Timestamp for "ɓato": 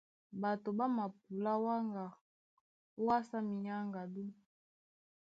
0.41-0.69